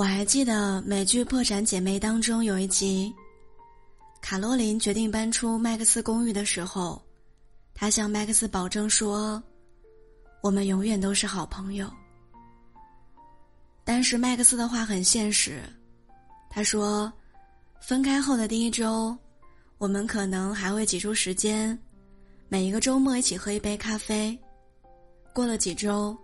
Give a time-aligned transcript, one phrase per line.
[0.00, 3.14] 我还记得美剧《破产姐妹》当中有一集，
[4.22, 7.02] 卡罗琳决定搬出麦克斯公寓的时候，
[7.74, 9.42] 她向麦克斯保证说
[10.42, 11.86] ：“我们永远都是好朋友。”
[13.84, 15.62] 但是麦克斯的话很现实，
[16.48, 17.12] 他说
[17.86, 19.14] ：“分开后的第一周，
[19.76, 21.78] 我们可能还会挤出时间，
[22.48, 24.38] 每一个周末一起喝一杯咖啡。
[25.34, 26.16] 过了几周，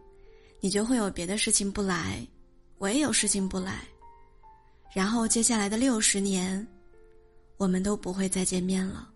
[0.63, 2.27] 你就会有别的事情不来。”
[2.79, 3.81] 我也有事情不来，
[4.95, 6.67] 然后接下来的六十年，
[7.57, 9.09] 我们都不会再见面了。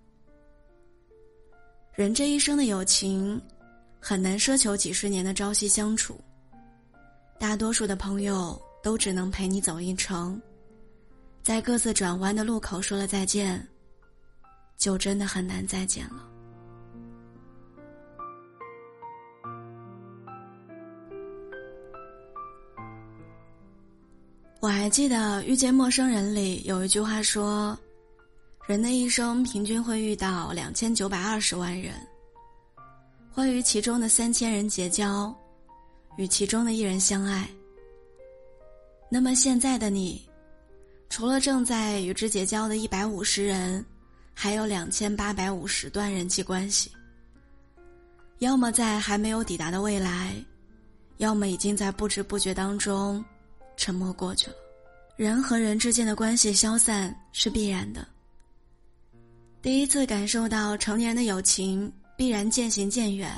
[1.95, 3.41] 人这一生的友情，
[4.01, 6.19] 很难奢求几十年的朝夕相处。
[7.39, 10.41] 大多数的朋友都只能陪你走一程，
[11.43, 13.67] 在各自转弯的路口说了再见，
[14.79, 16.30] 就真的很难再见了。
[24.61, 27.77] 我还记得《遇见陌生人》里有一句话说
[28.69, 31.95] ：“人的一生平均会遇到两千九百二十万人，
[33.33, 35.35] 会与其中的三千人结交，
[36.19, 37.49] 与其中的一人相爱。”
[39.11, 40.29] 那么现在的你，
[41.09, 43.83] 除了正在与之结交的一百五十人，
[44.35, 46.93] 还有两千八百五十段人际关系，
[48.41, 50.35] 要么在还没有抵达的未来，
[51.17, 53.25] 要么已经在不知不觉当中。
[53.81, 54.57] 沉默过去了，
[55.17, 58.07] 人和人之间的关系消散是必然的。
[59.63, 63.33] 第一次感受到成年的友情必然渐行渐远，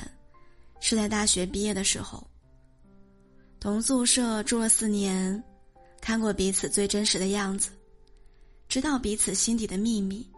[0.81, 2.21] 是在大学毕业的时候。
[3.57, 5.41] 同宿舍住了四年，
[6.01, 7.69] 看过彼此最真实的样子，
[8.67, 10.29] 知道彼此心底的秘密，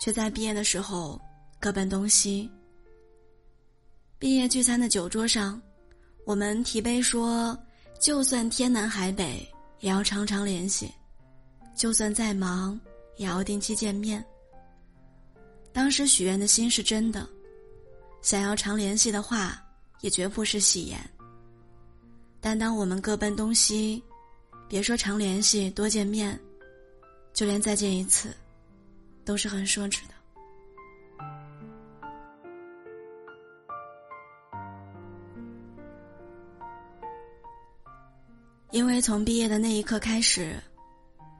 [0.00, 1.20] 却在毕业的时候
[1.60, 2.50] 各奔东西。
[4.18, 5.60] 毕业聚餐的酒桌上，
[6.24, 7.54] 我们提杯说。
[8.00, 9.46] 就算天南海北，
[9.80, 10.86] 也要常常联系；
[11.76, 12.80] 就算再忙，
[13.18, 14.24] 也要定期见面。
[15.70, 17.28] 当时许愿的心是真的，
[18.22, 19.62] 想要常联系的话，
[20.00, 20.98] 也绝不是戏言。
[22.40, 24.02] 但当我们各奔东西，
[24.66, 26.40] 别说常联系、多见面，
[27.34, 28.34] 就连再见一次，
[29.26, 30.00] 都是很奢侈。
[38.72, 40.56] 因为从毕业的那一刻开始，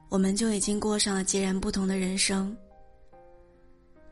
[0.09, 2.57] 我们就已经过上了截然不同的人生。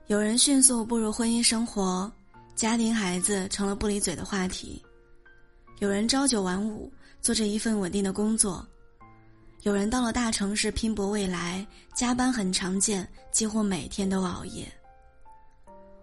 [0.06, 2.10] 有人迅速步入婚姻生活，
[2.54, 4.80] 家庭孩子成了不离嘴的话题；
[5.80, 6.90] 有人朝九晚五，
[7.20, 8.64] 做着一份稳定的工作；
[9.64, 14.64] 有人到了大城市拼搏未来，加班很常见，几乎每天都熬夜。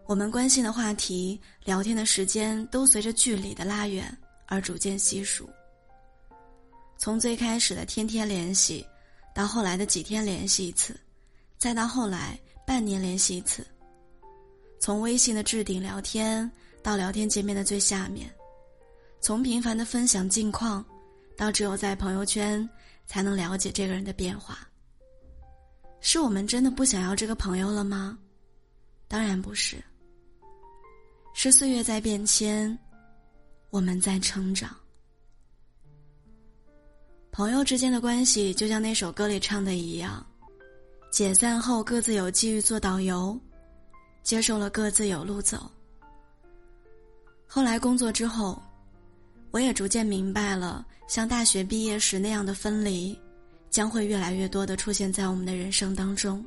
[0.06, 4.06] 我们关心的话题、聊天的时间，都随着距离的拉远
[4.48, 5.50] 而逐渐稀疏。
[6.98, 8.86] 从最开始的天天联系，
[9.34, 11.00] 到后来的几天联系一次，
[11.58, 13.66] 再到后来半年联系一次。
[14.80, 16.50] 从微信的置顶聊天
[16.82, 18.34] 到聊天界面的最下面，
[19.20, 20.84] 从频繁的分享近况，
[21.36, 22.68] 到只有在朋友圈
[23.06, 24.60] 才能了解这个人的变化。
[26.02, 28.18] 是我们真的不想要这个朋友了吗？
[29.08, 29.84] 当然不是。
[31.34, 32.78] 是岁月在变迁，
[33.70, 34.76] 我们在成长。
[37.36, 40.26] 朋友之间的关系，就像那首歌里唱的一样，
[41.12, 43.38] 解散后各自有机遇做导游，
[44.24, 45.70] 接受了各自有路走。
[47.46, 48.58] 后来工作之后，
[49.52, 53.20] 我也逐渐明白了，像大学毕业时那样的分离，
[53.70, 56.42] 将会越来越多的出现在我们的人生当中。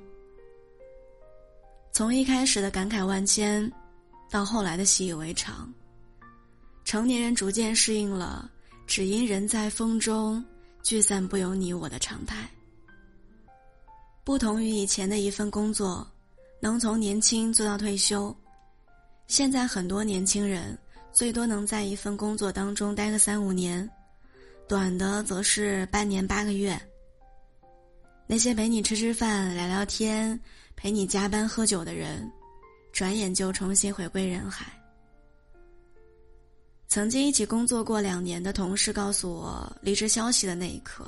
[1.92, 3.70] 从一开始的感慨万千，
[4.30, 5.70] 到后来的习以为常，
[6.82, 8.50] 成年人逐渐适应了
[8.88, 10.42] “只因人在风中”。
[10.88, 12.48] 聚散不由你我的常态。
[14.24, 16.10] 不同于以前的一份工作，
[16.62, 18.34] 能从年轻做到退休，
[19.26, 20.78] 现在很多年轻人
[21.12, 23.86] 最多能在一份工作当中待个三五年，
[24.66, 26.80] 短的则是半年八个月。
[28.26, 30.40] 那些陪你吃吃饭、聊聊天、
[30.74, 32.26] 陪你加班喝酒的人，
[32.94, 34.72] 转眼就重新回归人海。
[36.88, 41.06] 曾经一起工作过两年的同事告诉我离职消息的那一刻，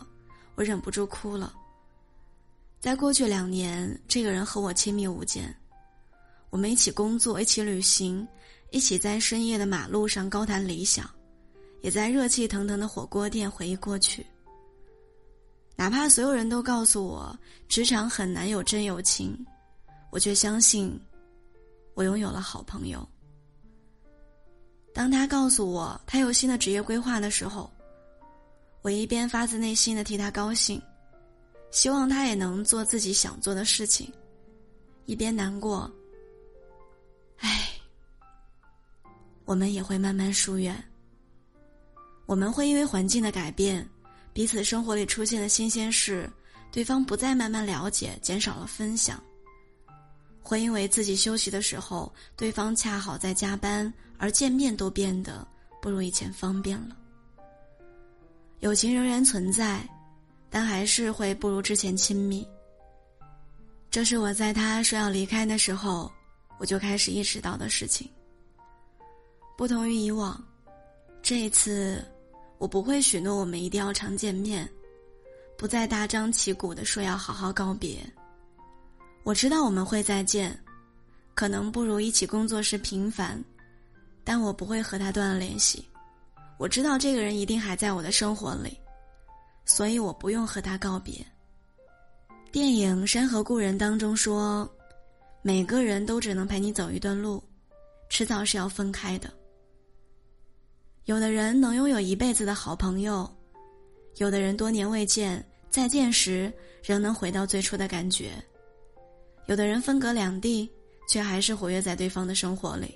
[0.54, 1.54] 我忍不住哭了。
[2.80, 5.54] 在过去两年，这个人和我亲密无间，
[6.50, 8.28] 我们一起工作，一起旅行，
[8.70, 11.08] 一起在深夜的马路上高谈理想，
[11.80, 14.24] 也在热气腾腾的火锅店回忆过去。
[15.76, 17.34] 哪怕所有人都告诉我
[17.68, 19.34] 职场很难有真友情，
[20.10, 21.00] 我却相信，
[21.94, 23.08] 我拥有了好朋友。
[24.92, 27.70] 当他告诉我他有新的职业规划的时候，
[28.82, 30.80] 我一边发自内心的替他高兴，
[31.70, 34.12] 希望他也能做自己想做的事情，
[35.06, 35.90] 一边难过。
[37.38, 37.70] 唉，
[39.44, 40.82] 我们也会慢慢疏远。
[42.26, 43.88] 我们会因为环境的改变，
[44.32, 46.30] 彼此生活里出现的新鲜事，
[46.70, 49.22] 对方不再慢慢了解，减少了分享。
[50.42, 55.46] 会因为自己休息的时候，对方恰好在加班，而见面都变得
[55.80, 56.96] 不如以前方便了。
[58.60, 59.80] 友情仍然存在，
[60.48, 62.46] 但还是会不如之前亲密。
[63.90, 66.10] 这是我在他说要离开的时候，
[66.58, 68.08] 我就开始意识到的事情。
[69.56, 70.42] 不同于以往，
[71.22, 72.04] 这一次。
[72.58, 74.70] 我不会许诺我们一定要常见面，
[75.56, 77.98] 不再大张旗鼓的说要好好告别。
[79.22, 80.58] 我知道我们会再见，
[81.34, 83.42] 可能不如一起工作时频繁，
[84.24, 85.86] 但我不会和他断了联系。
[86.58, 88.78] 我知道这个人一定还在我的生活里，
[89.64, 91.24] 所以我不用和他告别。
[92.50, 94.68] 电影《山河故人》当中说，
[95.42, 97.42] 每个人都只能陪你走一段路，
[98.08, 99.32] 迟早是要分开的。
[101.04, 103.28] 有的人能拥有一辈子的好朋友，
[104.16, 106.52] 有的人多年未见，再见时
[106.82, 108.32] 仍能回到最初的感觉。
[109.50, 110.70] 有的人分隔两地，
[111.08, 112.94] 却还是活跃在对方的生活里，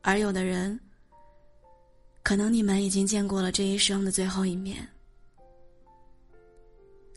[0.00, 0.78] 而有的人，
[2.22, 4.88] 可能你们已经见过了这一生的最后一面。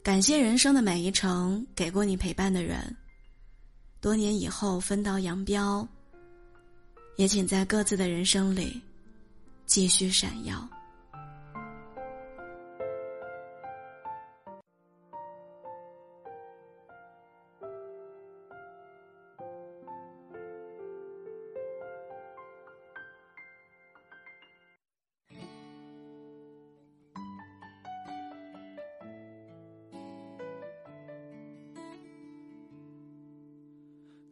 [0.01, 2.79] 感谢人生的每一程，给过你陪伴的人。
[4.01, 5.88] 多年以后分道扬镳，
[7.17, 8.81] 也请在各自的人生里。
[9.67, 10.67] 继续闪耀。